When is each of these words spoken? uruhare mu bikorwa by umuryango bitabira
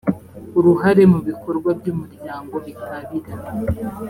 uruhare 0.57 1.03
mu 1.11 1.19
bikorwa 1.27 1.69
by 1.79 1.87
umuryango 1.93 2.55
bitabira 2.65 3.33